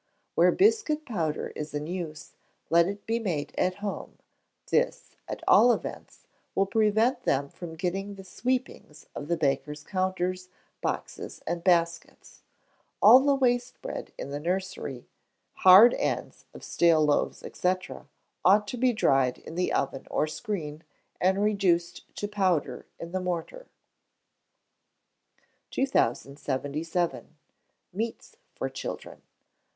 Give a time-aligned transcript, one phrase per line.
[0.33, 2.33] Where biscuit powder is in use,
[2.71, 4.17] let it be made at home;
[4.71, 10.49] this, at all events, will prevent them getting the sweepings of the baker's counters,
[10.81, 12.41] boxes, and baskets,
[12.99, 15.07] All the waste bread in the nursery,
[15.57, 17.75] hard ends of stale loaves, &c.,
[18.43, 20.83] ought to be dried in the oven or screen,
[21.19, 23.67] and reduced to powder in the mortar.
[25.69, 27.37] 2077.
[27.93, 29.21] Meats for Children.